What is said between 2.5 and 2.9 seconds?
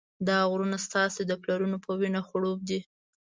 دي.